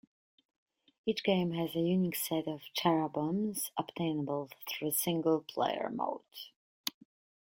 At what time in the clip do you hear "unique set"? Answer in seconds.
1.79-2.47